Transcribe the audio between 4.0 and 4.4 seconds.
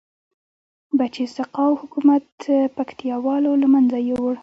یوړ